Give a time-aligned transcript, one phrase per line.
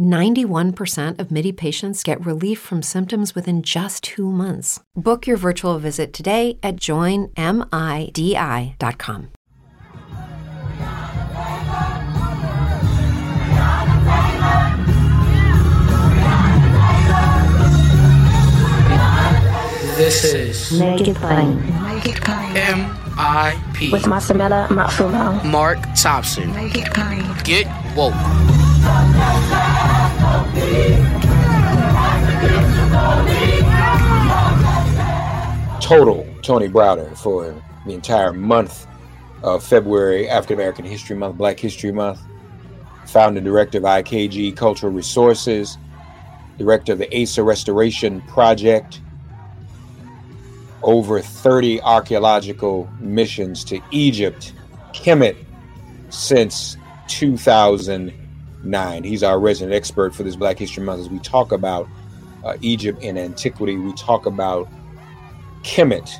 [0.00, 4.80] 91% of MIDI patients get relief from symptoms within just two months.
[4.96, 7.30] Book your virtual visit today at joinmidi.com.
[20.00, 21.60] This is Make it plain.
[21.84, 22.26] Make.
[22.56, 23.92] M.I.P.
[23.92, 25.44] With Masamela Matfumo.
[25.44, 26.54] Mark Thompson.
[26.54, 27.22] Make it plain.
[27.44, 28.14] Get woke.
[35.80, 38.86] Total Tony Browder for the entire month
[39.42, 42.20] of February, African American History Month, Black History Month.
[43.06, 45.78] Founder director of IKG Cultural Resources,
[46.58, 49.00] director of the Asa Restoration Project,
[50.82, 54.52] over 30 archaeological missions to Egypt,
[54.92, 55.36] Kemet,
[56.10, 56.76] since
[58.62, 59.04] 2009.
[59.04, 61.88] He's our resident expert for this Black History Month as we talk about
[62.44, 63.76] uh, Egypt and antiquity.
[63.76, 64.68] We talk about
[65.62, 66.10] Kemet,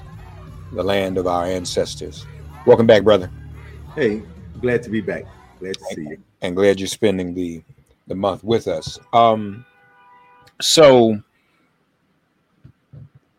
[0.72, 2.26] the land of our ancestors.
[2.66, 3.30] Welcome back, brother.
[3.94, 4.22] Hey,
[4.60, 5.24] glad to be back.
[5.58, 6.18] Glad to see you.
[6.42, 7.62] And glad you're spending the
[8.06, 8.98] the month with us.
[9.12, 9.64] Um,
[10.60, 11.22] so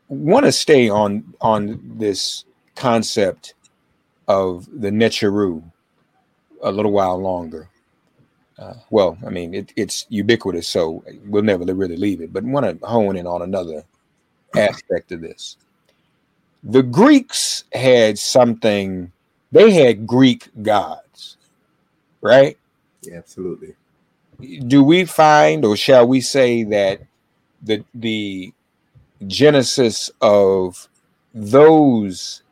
[0.08, 2.46] want to stay on on this
[2.76, 3.54] concept
[4.28, 5.64] of the Neteru
[6.64, 7.68] a little while longer.
[8.62, 12.32] Uh, well, I mean, it, it's ubiquitous, so we'll never really leave it.
[12.32, 13.84] But want to hone in on another
[14.56, 15.58] aspect of this.
[16.64, 19.12] The Greeks had something;
[19.52, 21.38] they had Greek gods,
[22.22, 22.56] right?
[23.02, 23.74] Yeah, absolutely.
[24.68, 27.02] Do we find, or shall we say, that
[27.64, 28.54] the the
[29.26, 30.88] genesis of
[31.34, 32.44] those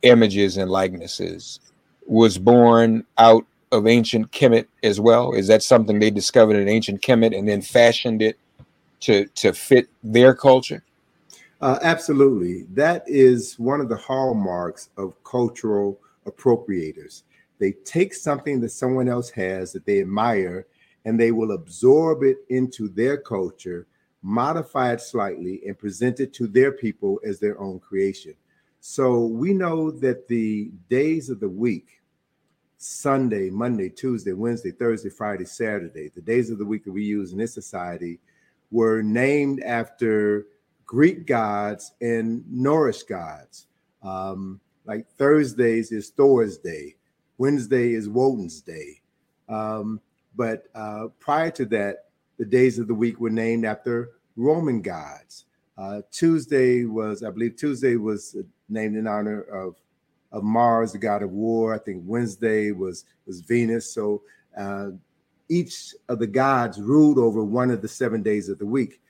[0.00, 1.60] images and likenesses
[2.06, 5.32] was born out of ancient Kemet as well?
[5.32, 8.38] Is that something they discovered in ancient Kemet and then fashioned it
[9.00, 10.82] to to fit their culture?
[11.60, 12.64] Uh, absolutely.
[12.74, 17.22] That is one of the hallmarks of cultural appropriators.
[17.58, 20.66] They take something that someone else has that they admire
[21.04, 23.86] and they will absorb it into their culture
[24.24, 28.34] modify it slightly, and present it to their people as their own creation.
[28.80, 32.00] So we know that the days of the week,
[32.84, 37.32] Sunday, Monday, Tuesday, Wednesday, Thursday, Friday, Saturday, the days of the week that we use
[37.32, 38.20] in this society
[38.70, 40.46] were named after
[40.84, 43.68] Greek gods and Norse gods.
[44.02, 46.96] Um, like Thursdays is Thor's day,
[47.38, 49.00] Wednesday is Woden's day.
[49.48, 49.98] Um,
[50.36, 52.08] but uh, prior to that,
[52.38, 55.46] the days of the week were named after Roman gods.
[55.78, 58.36] Uh, Tuesday was, I believe, Tuesday was
[58.68, 59.76] named in honor of
[60.34, 61.72] of Mars, the god of war.
[61.72, 63.94] I think Wednesday was was Venus.
[63.94, 64.22] So
[64.58, 64.90] uh,
[65.48, 69.00] each of the gods ruled over one of the seven days of the week.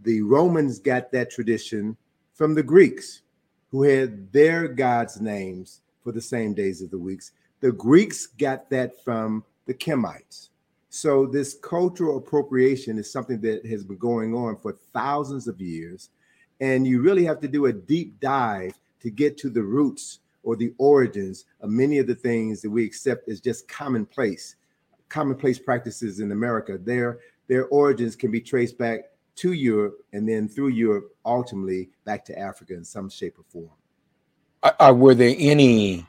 [0.00, 1.96] The Romans got that tradition
[2.34, 3.22] from the Greeks,
[3.70, 7.32] who had their gods' names for the same days of the weeks.
[7.60, 10.50] The Greeks got that from the Kemites.
[10.90, 16.10] So this cultural appropriation is something that has been going on for thousands of years.
[16.60, 20.54] And you really have to do a deep dive to get to the roots or
[20.54, 24.54] the origins of many of the things that we accept as just commonplace,
[25.08, 26.78] commonplace practices in America.
[26.78, 29.00] Their their origins can be traced back
[29.36, 33.70] to Europe and then through Europe, ultimately back to Africa in some shape or form.
[34.62, 36.06] Uh, were there any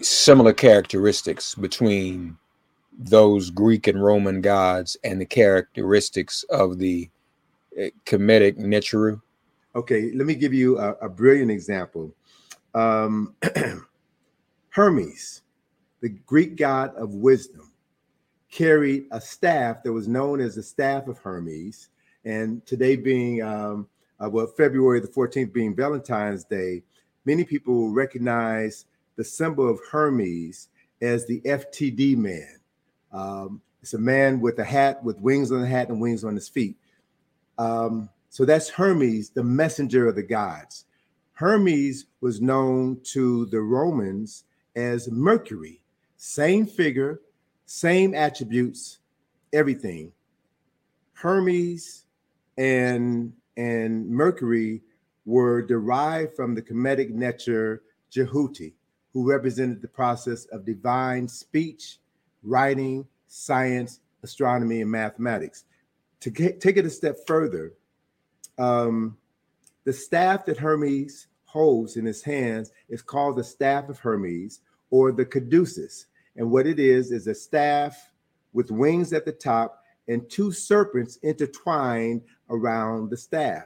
[0.00, 2.36] similar characteristics between
[2.98, 7.08] those Greek and Roman gods and the characteristics of the
[8.06, 9.20] Kemetic Neteru?
[9.74, 12.12] Okay, let me give you a, a brilliant example.
[12.74, 13.34] Um,
[14.70, 15.42] Hermes,
[16.00, 17.72] the Greek god of wisdom,
[18.50, 21.88] carried a staff that was known as the staff of Hermes.
[22.24, 23.88] And today being, um,
[24.22, 26.82] uh, well, February the 14th being Valentine's Day,
[27.24, 28.86] many people will recognize
[29.16, 30.68] the symbol of Hermes
[31.00, 32.60] as the FTD man.
[33.12, 36.34] Um, it's a man with a hat, with wings on the hat and wings on
[36.34, 36.76] his feet.
[37.58, 40.84] Um, so that's Hermes, the messenger of the gods.
[41.34, 44.44] Hermes was known to the Romans
[44.76, 45.82] as Mercury,
[46.16, 47.20] same figure,
[47.66, 48.98] same attributes,
[49.52, 50.12] everything.
[51.14, 52.04] Hermes
[52.58, 54.82] and and Mercury
[55.24, 58.72] were derived from the Kemetic Neter Jehuti,
[59.12, 61.98] who represented the process of divine speech,
[62.42, 65.64] writing, science, astronomy, and mathematics.
[66.20, 67.74] To get, take it a step further,
[68.58, 69.16] um,
[69.84, 75.12] the staff that Hermes holds in his hands is called the staff of Hermes or
[75.12, 76.06] the caduceus.
[76.36, 78.10] And what it is is a staff
[78.52, 83.64] with wings at the top and two serpents intertwined around the staff.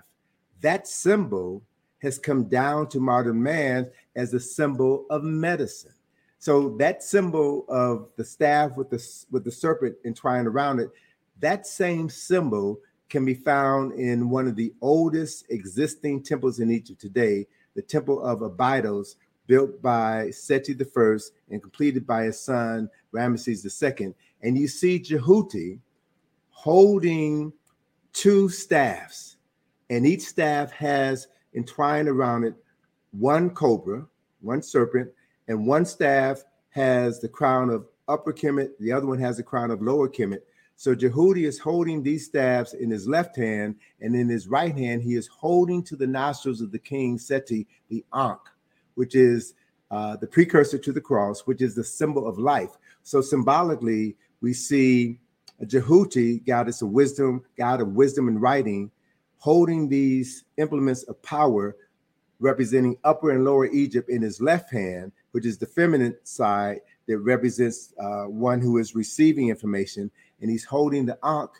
[0.60, 1.62] That symbol
[2.02, 5.92] has come down to modern man as a symbol of medicine.
[6.38, 10.90] So that symbol of the staff with the with the serpent entwined around it,
[11.40, 17.00] that same symbol can be found in one of the oldest existing temples in Egypt
[17.00, 19.16] today, the Temple of Abydos,
[19.46, 21.16] built by Seti I
[21.50, 23.64] and completed by his son Ramesses
[24.00, 24.14] II.
[24.42, 25.78] And you see Jehuti
[26.50, 27.52] holding
[28.12, 29.36] two staffs,
[29.90, 32.54] and each staff has entwined around it
[33.12, 34.06] one cobra,
[34.40, 35.10] one serpent,
[35.48, 39.70] and one staff has the crown of upper Kemet, the other one has the crown
[39.70, 40.40] of lower Kemet.
[40.76, 45.02] So Jehuti is holding these staffs in his left hand, and in his right hand,
[45.02, 48.40] he is holding to the nostrils of the king Seti the Ankh,
[48.94, 49.54] which is
[49.90, 52.76] uh, the precursor to the cross, which is the symbol of life.
[53.02, 55.18] So symbolically, we see
[55.64, 58.90] Jehuti, goddess of wisdom, god of wisdom and writing,
[59.38, 61.76] holding these implements of power,
[62.38, 67.18] representing upper and lower Egypt in his left hand, which is the feminine side that
[67.18, 70.10] represents uh, one who is receiving information,
[70.40, 71.50] and he's holding the Ankh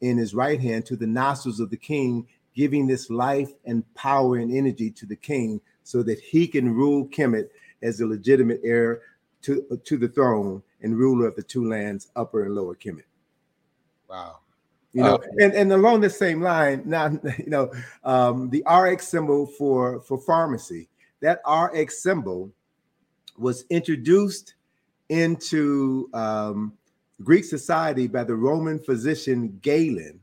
[0.00, 4.36] in his right hand to the nostrils of the king, giving this life and power
[4.36, 7.48] and energy to the king so that he can rule Kemet
[7.82, 9.02] as the legitimate heir
[9.42, 13.04] to, to the throne and ruler of the two lands, Upper and Lower Kemet.
[14.08, 14.38] Wow.
[14.92, 17.08] You know, uh, and, and along the same line, now
[17.38, 17.72] you know,
[18.04, 20.88] um, the RX symbol for for pharmacy,
[21.20, 22.52] that RX symbol
[23.36, 24.54] was introduced
[25.08, 26.74] into um,
[27.22, 30.20] Greek society by the Roman physician Galen,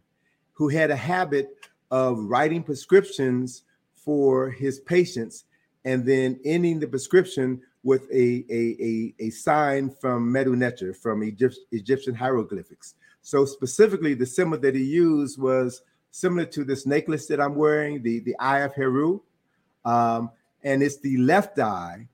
[0.53, 1.55] who had a habit
[1.89, 5.45] of writing prescriptions for his patients
[5.85, 11.23] and then ending the prescription with a, a, a, a sign from Medu Neter, from
[11.23, 12.95] Egypt, Egyptian hieroglyphics.
[13.21, 18.03] So specifically, the symbol that he used was similar to this necklace that I'm wearing,
[18.03, 19.21] the, the Eye of Heru.
[19.85, 20.31] Um,
[20.63, 22.07] and it's the left eye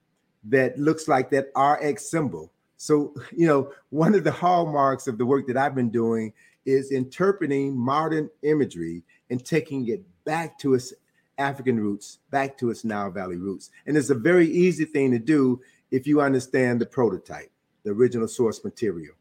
[0.46, 2.52] that looks like that RX symbol.
[2.78, 6.34] So, you know, one of the hallmarks of the work that I've been doing
[6.66, 10.94] is interpreting modern imagery and taking it back to its
[11.38, 13.72] African roots, back to its Nile Valley roots.
[13.86, 17.52] And it's a very easy thing to do if you understand the prototype,
[17.84, 19.16] the original source material.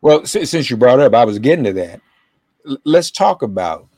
[0.00, 2.00] Well, since you brought up, I was getting to that.
[2.84, 3.88] Let's talk about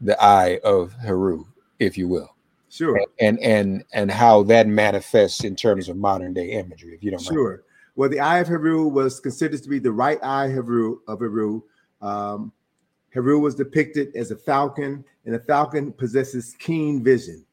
[0.00, 1.46] the eye of Heru,
[1.78, 2.34] if you will.
[2.70, 3.00] Sure.
[3.20, 7.22] And and and how that manifests in terms of modern day imagery, if you don't
[7.22, 7.50] sure.
[7.50, 7.62] mind.
[7.96, 11.62] Well, the eye of Heru was considered to be the right eye Heru of Heru.
[12.02, 12.52] Um,
[13.10, 17.44] Heru was depicted as a falcon, and a falcon possesses keen vision.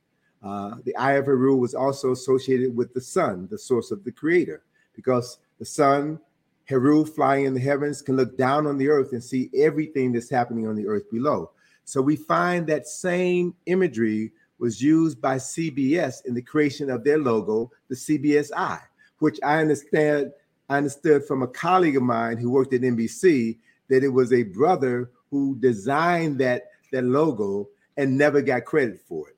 [0.42, 4.12] Uh, the eye of Heru was also associated with the sun, the source of the
[4.12, 4.64] creator,
[4.96, 6.20] because the sun,
[6.66, 10.30] Heru flying in the heavens, can look down on the earth and see everything that's
[10.30, 11.52] happening on the earth below.
[11.86, 17.20] So we find that same imagery was used by CBS in the creation of their
[17.20, 18.82] logo, the CBS Eye
[19.22, 20.32] which I understand
[20.68, 24.44] I understood from a colleague of mine who worked at NBC that it was a
[24.44, 29.38] brother who designed that that logo and never got credit for it.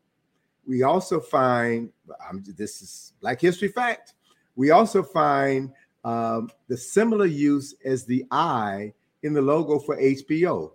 [0.66, 1.92] We also find
[2.56, 4.14] this is Black History fact.
[4.56, 5.72] We also find
[6.06, 10.72] um, the similar use as the I in the logo for HBO.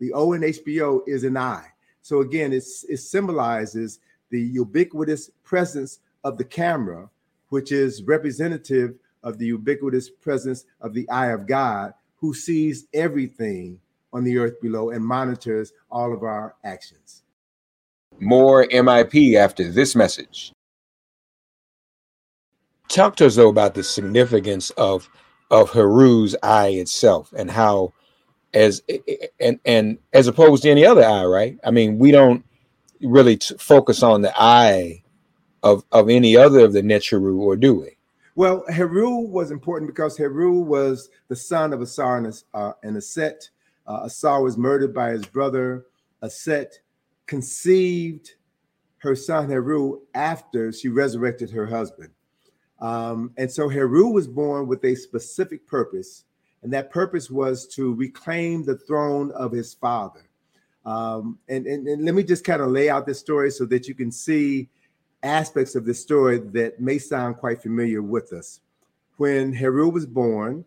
[0.00, 1.64] The O in HBO is an I.
[2.02, 7.08] So again, it symbolizes the ubiquitous presence of the camera
[7.50, 13.78] which is representative of the ubiquitous presence of the eye of God, who sees everything
[14.12, 17.22] on the earth below and monitors all of our actions.
[18.18, 20.52] More MIP after this message.
[22.88, 25.08] Talk to us though about the significance of
[25.50, 27.92] of Heru's eye itself and how
[28.52, 28.82] as
[29.38, 31.58] and and as opposed to any other eye, right?
[31.64, 32.44] I mean, we don't
[33.00, 35.02] really t- focus on the eye
[35.62, 37.96] of of any other of the Neteru, or do we?
[38.36, 43.50] Well, Heru was important because Heru was the son of Asar and, uh, and Aset.
[43.86, 45.86] Uh, Asar was murdered by his brother.
[46.22, 46.80] Aset
[47.26, 48.34] conceived
[48.98, 52.10] her son Heru after she resurrected her husband.
[52.78, 56.24] Um, and so Heru was born with a specific purpose,
[56.62, 60.28] and that purpose was to reclaim the throne of his father.
[60.86, 63.86] Um, and, and, and let me just kind of lay out this story so that
[63.86, 64.68] you can see
[65.22, 68.60] aspects of this story that may sound quite familiar with us.
[69.16, 70.64] When Heru was born,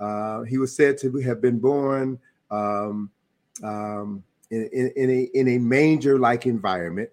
[0.00, 2.18] uh, he was said to have been born
[2.50, 3.10] um,
[3.62, 7.10] um, in, in, in, a, in a manger like environment.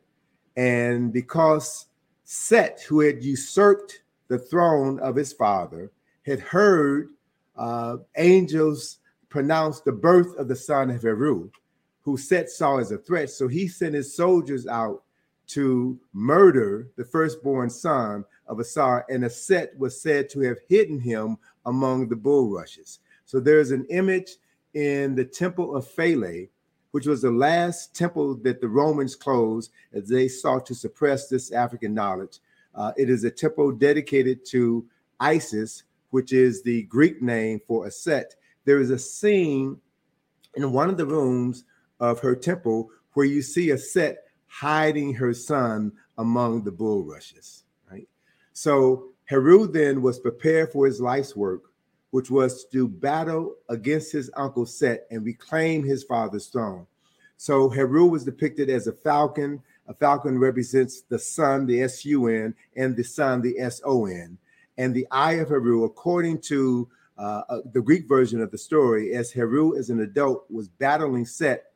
[0.58, 1.86] And because
[2.24, 5.92] Set, who had usurped the throne of his father,
[6.26, 7.10] had heard
[7.56, 11.50] uh, angels pronounce the birth of the son of Heru,
[12.02, 13.30] who Set saw as a threat.
[13.30, 15.04] So he sent his soldiers out
[15.50, 21.38] to murder the firstborn son of Asar, and Aset was said to have hidden him
[21.66, 23.00] among the bulrushes.
[23.26, 24.38] So there's an image
[24.74, 26.50] in the temple of Philae,
[26.92, 31.52] which was the last temple that the Romans closed as they sought to suppress this
[31.52, 32.40] African knowledge.
[32.76, 34.86] Uh, it is a temple dedicated to
[35.20, 38.36] Isis, which is the Greek name for Aset.
[38.66, 39.78] There is a scene
[40.56, 41.66] in one of the rooms
[42.00, 44.18] of her temple where you see Aset
[44.50, 47.64] hiding her son among the bulrushes.
[47.90, 48.08] Right.
[48.52, 51.72] So Heru then was prepared for his life's work,
[52.10, 56.88] which was to do battle against his uncle Set and reclaim his father's throne.
[57.38, 59.62] So Heru was depicted as a falcon.
[59.88, 64.08] A falcon represents the sun, the S U N, and the sun, the S O
[64.08, 64.38] N.
[64.78, 69.14] And the eye of Heru, according to uh, uh, the Greek version of the story,
[69.14, 71.72] as Heru as an adult was battling Set,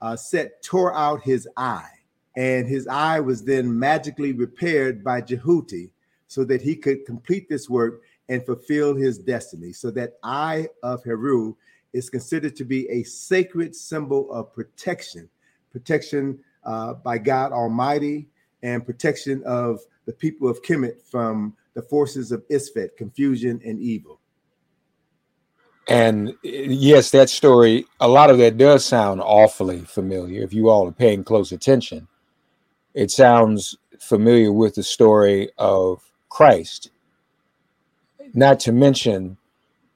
[0.00, 1.90] uh, Set tore out his eye
[2.36, 5.90] and his eye was then magically repaired by Jehuti
[6.26, 9.72] so that he could complete this work and fulfill his destiny.
[9.72, 11.54] So that eye of Heru
[11.92, 15.28] is considered to be a sacred symbol of protection,
[15.70, 18.28] protection uh, by God Almighty,
[18.62, 24.20] and protection of the people of Kemet from the forces of Isfet, confusion and evil.
[25.88, 30.86] And yes, that story, a lot of that does sound awfully familiar if you all
[30.86, 32.08] are paying close attention
[32.94, 36.90] it sounds familiar with the story of Christ.
[38.34, 39.36] Not to mention,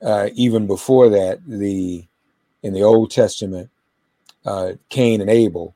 [0.03, 2.07] uh, even before that, the
[2.63, 3.71] in the Old Testament,
[4.45, 5.75] uh, Cain and Abel,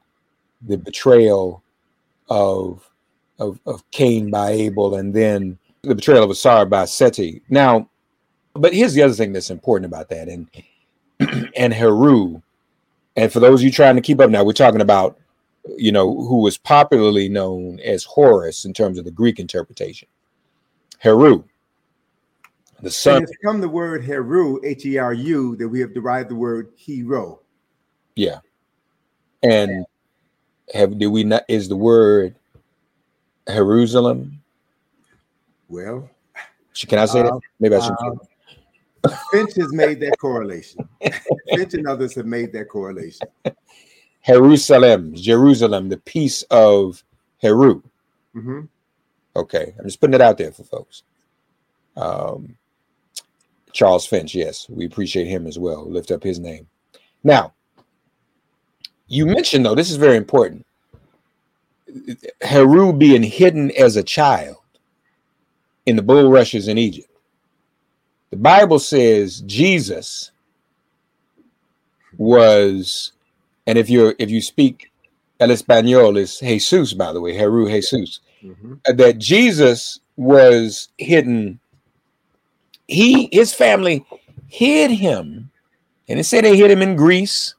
[0.62, 1.62] the betrayal
[2.28, 2.88] of,
[3.38, 7.42] of of Cain by Abel, and then the betrayal of Asar by Seti.
[7.48, 7.88] Now,
[8.54, 10.48] but here's the other thing that's important about that, and
[11.56, 12.42] and Heru,
[13.16, 15.19] and for those of you trying to keep up now, we're talking about
[15.76, 20.08] you know, who was popularly known as Horus in terms of the Greek interpretation.
[20.98, 21.44] Heru,
[22.82, 23.22] the son.
[23.22, 26.72] it's from the word Heru, H E R U, that we have derived the word
[26.76, 27.40] hero.
[28.16, 28.38] Yeah.
[29.42, 29.86] And
[30.74, 32.34] have do we not is the word
[33.48, 34.42] Jerusalem?
[35.68, 36.08] Well,
[36.74, 37.40] can I say uh, that?
[37.58, 37.96] Maybe I should.
[39.04, 40.86] Uh, Finch has made that correlation.
[41.48, 43.26] Finch and others have made that correlation.
[44.24, 47.02] Jerusalem, Jerusalem, the peace of
[47.38, 47.82] Heru.
[48.34, 48.60] Mm-hmm.
[49.36, 51.02] Okay, I'm just putting it out there for folks.
[51.96, 52.56] Um,
[53.72, 55.88] Charles Finch, yes, we appreciate him as well.
[55.88, 56.66] Lift up his name.
[57.22, 57.52] Now,
[59.06, 60.66] you mentioned though, this is very important.
[62.42, 64.56] Heru being hidden as a child
[65.86, 67.08] in the bulrushes in Egypt.
[68.30, 70.30] The Bible says Jesus
[72.16, 73.12] was
[73.66, 74.90] and if you're if you speak
[75.40, 78.20] El Espanol is Jesus, by the way, Heru Jesus.
[78.44, 78.74] Mm-hmm.
[78.88, 81.58] Uh, that Jesus was hidden.
[82.86, 84.04] He his family
[84.48, 85.50] hid him,
[86.08, 87.54] and they said they hid him in Greece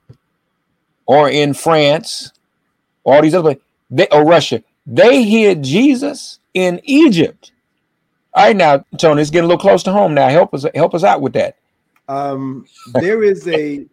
[1.06, 2.32] or in France,
[3.04, 3.58] all these other
[3.90, 4.64] they or Russia.
[4.86, 7.52] They hid Jesus in Egypt.
[8.34, 10.14] All right, now Tony, it's getting a little close to home.
[10.14, 11.58] Now help us help us out with that.
[12.08, 13.86] Um, there is a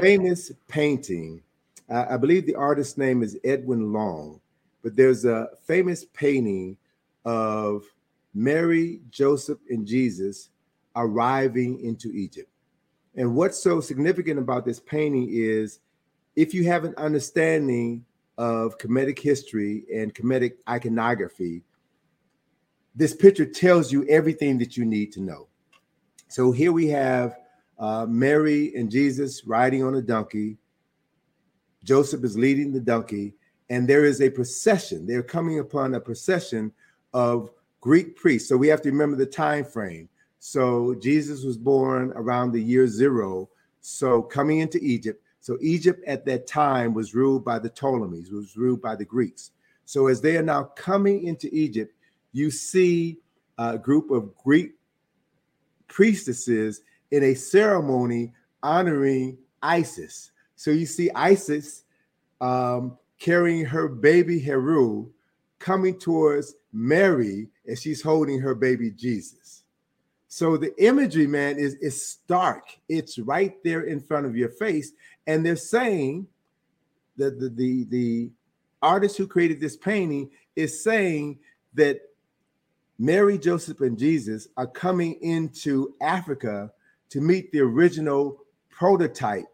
[0.00, 1.42] famous painting
[1.88, 4.40] uh, I believe the artist's name is Edwin Long,
[4.82, 6.76] but there's a famous painting
[7.24, 7.84] of
[8.34, 10.50] Mary, Joseph, and Jesus
[10.94, 12.50] arriving into Egypt.
[13.16, 15.80] And what's so significant about this painting is
[16.36, 18.04] if you have an understanding
[18.36, 21.62] of Kemetic history and Kemetic iconography,
[22.94, 25.48] this picture tells you everything that you need to know.
[26.28, 27.38] So here we have
[27.78, 30.58] uh, Mary and Jesus riding on a donkey.
[31.86, 33.32] Joseph is leading the donkey,
[33.70, 35.06] and there is a procession.
[35.06, 36.72] They're coming upon a procession
[37.14, 37.50] of
[37.80, 38.48] Greek priests.
[38.48, 40.08] So we have to remember the time frame.
[40.40, 43.48] So Jesus was born around the year zero.
[43.80, 45.22] So coming into Egypt.
[45.40, 49.52] So Egypt at that time was ruled by the Ptolemies, was ruled by the Greeks.
[49.84, 51.94] So as they are now coming into Egypt,
[52.32, 53.18] you see
[53.58, 54.72] a group of Greek
[55.86, 56.80] priestesses
[57.12, 58.32] in a ceremony
[58.64, 60.32] honoring Isis.
[60.56, 61.84] So you see Isis
[62.40, 65.08] um, carrying her baby Heru
[65.58, 69.62] coming towards Mary as she's holding her baby Jesus.
[70.28, 72.68] So the imagery, man, is, is stark.
[72.88, 74.92] It's right there in front of your face.
[75.26, 76.26] And they're saying
[77.16, 78.30] that the, the, the
[78.82, 81.38] artist who created this painting is saying
[81.74, 82.00] that
[82.98, 86.70] Mary, Joseph, and Jesus are coming into Africa
[87.10, 88.38] to meet the original
[88.70, 89.46] prototype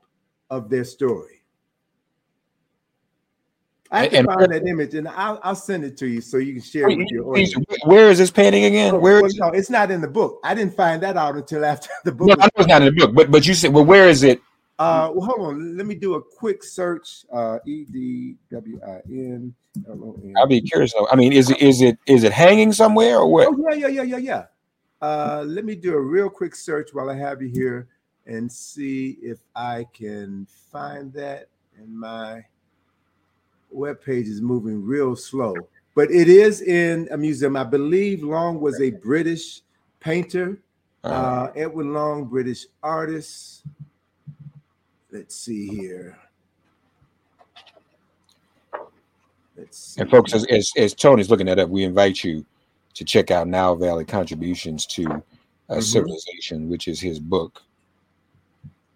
[0.53, 1.41] of their story.
[3.91, 6.55] I can and, find that image and I'll, I'll send it to you so you
[6.55, 7.55] can share it with your audience.
[7.85, 9.01] Where is this painting again?
[9.01, 10.41] Where well, no, it's not in the book.
[10.45, 12.29] I didn't find that out until after the book.
[12.29, 14.23] No, I know it's not in the book, but but you said, well, where is
[14.23, 14.41] it?
[14.79, 15.77] Uh, well, hold on.
[15.77, 17.25] Let me do a quick search.
[17.33, 19.55] Uh, E D W I N
[19.87, 20.35] L O N.
[20.39, 20.95] I'll be curious.
[21.11, 23.49] I mean, is it is it is it hanging somewhere or what?
[23.49, 24.45] Oh yeah, yeah, yeah, yeah, yeah.
[25.03, 27.89] Uh, let me do a real quick search while I have you here
[28.27, 31.49] and see if I can find that
[31.79, 32.45] And my
[33.71, 35.55] web page is moving real slow,
[35.95, 37.57] but it is in a museum.
[37.57, 39.63] I believe Long was a British
[40.01, 40.59] painter.
[41.05, 41.15] Uh-huh.
[41.15, 43.65] Uh, Edwin Long, British artist.
[45.11, 46.19] Let's see here.
[49.57, 50.01] Let's see.
[50.01, 52.45] And folks, as, as, as Tony's looking that up, we invite you
[52.95, 55.17] to check out Nile Valley Contributions to uh,
[55.71, 55.81] mm-hmm.
[55.81, 57.63] Civilization, which is his book,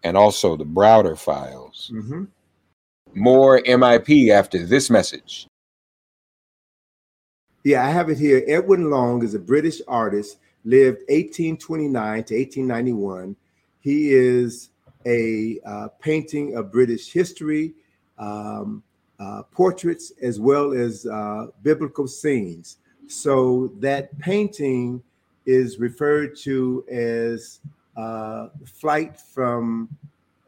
[0.03, 1.91] and also the Browder Files.
[1.93, 2.25] Mm-hmm.
[3.13, 5.47] More MIP after this message.
[7.63, 8.43] Yeah, I have it here.
[8.47, 13.35] Edwin Long is a British artist, lived 1829 to 1891.
[13.81, 14.69] He is
[15.05, 17.73] a uh, painting of British history,
[18.17, 18.83] um,
[19.19, 22.77] uh, portraits, as well as uh, biblical scenes.
[23.07, 25.01] So that painting
[25.45, 27.59] is referred to as
[27.97, 29.89] uh, flight from,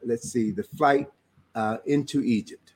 [0.04, 1.08] let's see, the flight
[1.54, 2.74] uh, into Egypt.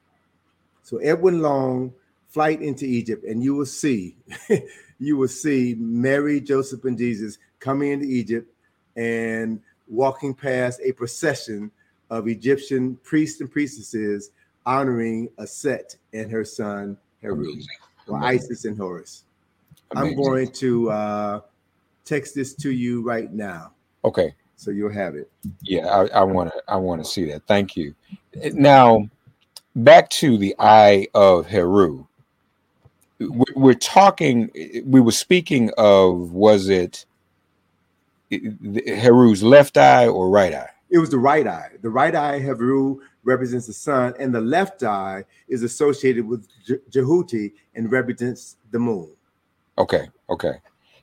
[0.82, 1.94] So Edwin Long,
[2.28, 4.16] flight into Egypt, and you will see,
[4.98, 8.52] you will see Mary, Joseph, and Jesus coming into Egypt
[8.96, 11.70] and walking past a procession
[12.10, 14.30] of Egyptian priests and priestesses
[14.66, 17.56] honoring Aset and her son Heru,
[18.08, 19.24] or Isis and Horus.
[19.92, 20.18] Amazing.
[20.18, 21.40] I'm going to uh,
[22.04, 23.72] text this to you right now.
[24.04, 24.34] Okay.
[24.64, 25.30] So you'll have it.
[25.60, 26.62] Yeah, I want to.
[26.68, 27.42] I want to see that.
[27.46, 27.94] Thank you.
[28.54, 29.10] Now,
[29.76, 32.06] back to the eye of Heru.
[33.20, 34.50] We're talking.
[34.86, 37.04] We were speaking of was it
[38.30, 40.70] Heru's left eye or right eye?
[40.88, 41.72] It was the right eye.
[41.82, 46.48] The right eye Heru represents the sun, and the left eye is associated with
[46.90, 49.10] Jehuti and represents the moon.
[49.76, 50.54] Okay, okay,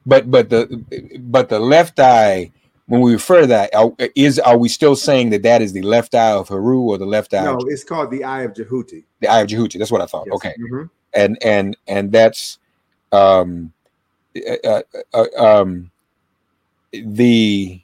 [0.07, 0.83] but but the
[1.19, 2.51] but the left eye
[2.91, 5.81] when we refer to that, are, is are we still saying that that is the
[5.81, 7.45] left eye of Heru or the left eye?
[7.45, 9.05] No, it's called the eye of Jehuti.
[9.21, 9.79] The eye of Jehuti.
[9.79, 10.25] That's what I thought.
[10.27, 10.35] Yes.
[10.35, 10.83] Okay, mm-hmm.
[11.13, 12.59] and and and that's
[13.13, 13.71] um,
[14.35, 14.81] uh, uh,
[15.13, 15.89] uh, um,
[16.91, 17.79] the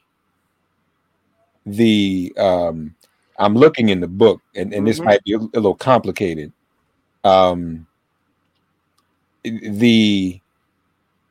[1.65, 2.93] the um,
[3.39, 4.85] I'm looking in the book, and, and mm-hmm.
[4.87, 6.51] this might be a, a little complicated.
[7.23, 7.87] Um,
[9.45, 10.41] the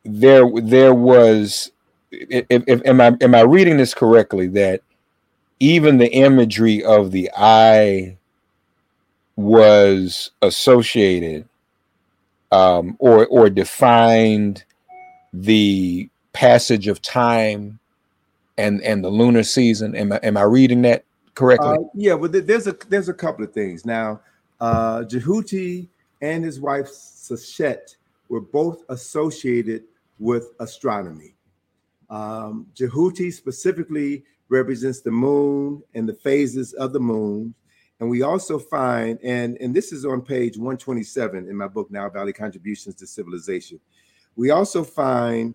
[0.03, 1.73] there there was
[2.31, 4.83] if, if, am I am I reading this correctly that
[5.61, 8.17] even the imagery of the eye
[9.37, 11.49] was associated
[12.53, 14.65] um, or or defined
[15.33, 17.79] the passage of time
[18.59, 19.95] and and the lunar season.
[19.95, 21.69] Am I am I reading that correctly?
[21.69, 24.21] Uh, yeah, but there's a there's a couple of things now.
[24.61, 25.89] Uh, Jehuti
[26.23, 27.97] and his wife Seshat
[28.29, 29.85] were both associated
[30.19, 31.36] with astronomy.
[32.11, 37.55] Um, Jehuti specifically represents the moon and the phases of the moon.
[37.99, 42.11] And we also find, and, and this is on page 127 in my book, Nile
[42.11, 43.81] Valley Contributions to Civilization.
[44.37, 45.55] We also find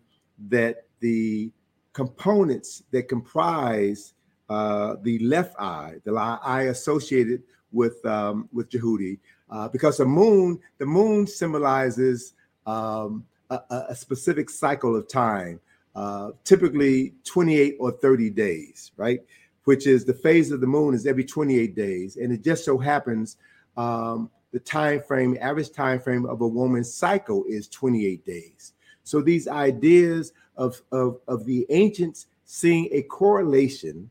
[0.50, 1.52] that the
[1.94, 4.14] components that comprise
[4.50, 10.60] uh, the left eye, the eye associated with um, with Jehuti, uh, because the moon,
[10.78, 12.34] the moon symbolizes
[12.66, 13.60] um, a,
[13.90, 15.60] a, specific cycle of time,
[15.96, 19.20] uh, typically 28 or 30 days, right?
[19.66, 22.78] Which is the phase of the moon is every 28 days, and it just so
[22.78, 23.38] happens
[23.78, 28.74] um, the time frame, average time frame of a woman's cycle is 28 days.
[29.04, 34.10] So these ideas of, of, of the ancients seeing a correlation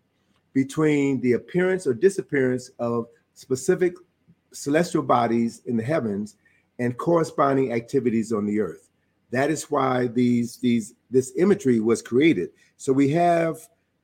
[0.53, 3.95] between the appearance or disappearance of specific
[4.53, 6.37] celestial bodies in the heavens
[6.79, 8.90] and corresponding activities on the earth.
[9.31, 12.51] That is why these these this imagery was created.
[12.77, 13.59] So we have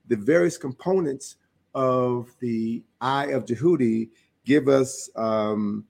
[0.08, 1.36] the various components
[1.74, 4.10] of the eye of Jehuti
[4.44, 5.84] give us um,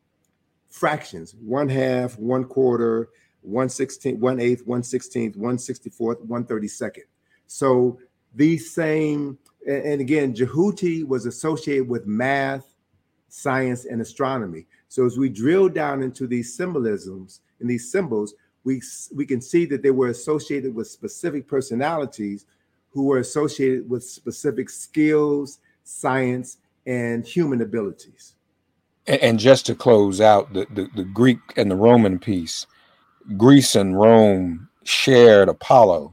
[0.70, 3.10] fractions: one half, one quarter,
[3.42, 7.04] one sixteenth, one eighth, one sixteenth, one sixty fourth, one thirty second.
[7.46, 7.98] So
[8.34, 12.74] these same, and again, Jehuti was associated with math,
[13.28, 14.66] science, and astronomy.
[14.88, 18.34] So as we drill down into these symbolisms and these symbols,
[18.66, 18.82] we
[19.14, 22.44] we can see that they were associated with specific personalities
[22.90, 28.34] who were associated with specific skills, science, and human abilities.
[29.06, 32.66] And, just to close out the, the, the Greek and the Roman piece,
[33.36, 36.12] Greece and Rome shared Apollo,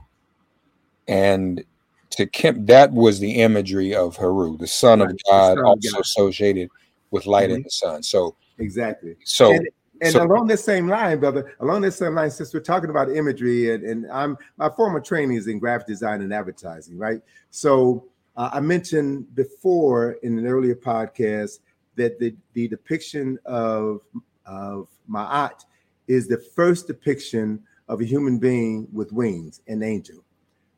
[1.08, 1.63] and
[2.12, 5.94] to Kemet, that was the imagery of Heru, the son of God, son also of
[5.94, 6.02] God.
[6.02, 6.70] associated
[7.10, 7.56] with light mm-hmm.
[7.56, 8.04] in the sun.
[8.04, 9.16] So exactly.
[9.24, 9.68] So and,
[10.01, 13.10] and so, along this same line, brother, along this same line, since we're talking about
[13.12, 17.21] imagery, and, and I'm my former training is in graphic design and advertising, right?
[17.51, 21.60] So uh, I mentioned before in an earlier podcast
[21.95, 24.01] that the the depiction of
[24.45, 25.65] of Ma'at
[26.08, 30.23] is the first depiction of a human being with wings, an angel.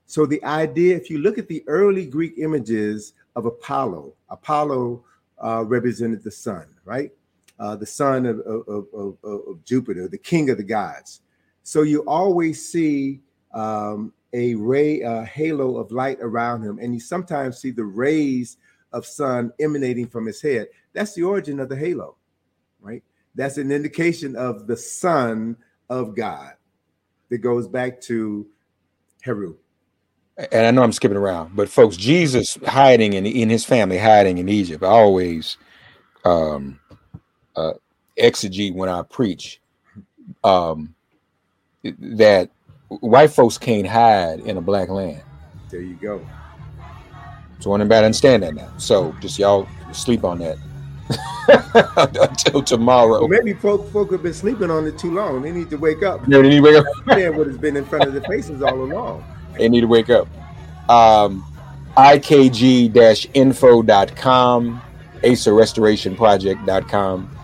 [0.08, 5.04] So the idea, if you look at the early Greek images of Apollo, Apollo
[5.44, 7.12] uh, represented the sun, right?
[7.58, 11.22] Uh, the son of, of, of, of, Jupiter, the king of the gods.
[11.64, 13.22] So you always see
[13.54, 18.58] um, a ray, a halo of light around him, and you sometimes see the rays
[18.92, 20.68] of sun emanating from his head.
[20.94, 22.18] That's the origin of the halo,
[22.82, 23.04] right?
[23.36, 25.58] That's an indication of the Son
[25.90, 26.54] of God
[27.30, 28.48] that goes back to
[29.22, 29.58] Heru.
[30.38, 34.38] And I know I'm skipping around, but folks, Jesus hiding in, in his family, hiding
[34.38, 34.84] in Egypt.
[34.84, 35.58] Always
[36.26, 36.80] um,
[37.56, 37.74] uh,
[38.18, 39.62] exegete when I preach
[40.44, 40.94] um,
[41.84, 42.50] that
[42.88, 45.22] white folks can't hide in a black land.
[45.70, 46.26] There you go.
[47.60, 48.72] So anybody understand that now.
[48.78, 50.58] So just y'all sleep on that.
[52.20, 53.20] until tomorrow.
[53.20, 55.44] Well, maybe folk, folk have been sleeping on it too long.
[55.44, 56.22] They need to wake up.
[56.28, 56.86] Yeah, they need to wake up.
[57.18, 59.24] Yeah, what has been in front of the faces all along.
[59.58, 60.28] They need to wake up.
[60.90, 61.46] Um,
[61.98, 64.82] IKG-info.com,
[65.22, 67.35] ACERrestorationproject.com.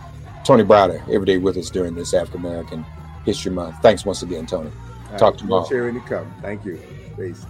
[0.43, 2.86] Tony Browder, every day with us during this African American
[3.25, 3.75] History Month.
[3.82, 4.71] Thanks once again, Tony.
[5.17, 5.67] Talk right, tomorrow.
[5.67, 6.34] Sharing to come.
[6.41, 6.82] Thank you.
[7.17, 7.45] Peace.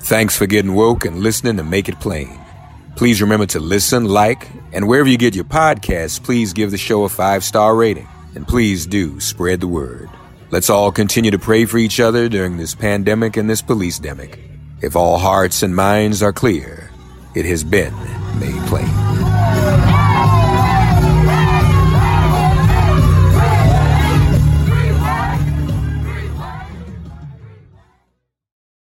[0.00, 2.38] Thanks for getting woke and listening to Make It Plain.
[2.96, 7.04] Please remember to listen, like, and wherever you get your podcasts, please give the show
[7.04, 8.08] a five star rating.
[8.34, 10.10] And please do spread the word.
[10.50, 14.38] Let's all continue to pray for each other during this pandemic and this police demic.
[14.82, 16.90] If all hearts and minds are clear,
[17.34, 17.94] it has been
[18.38, 19.23] made plain.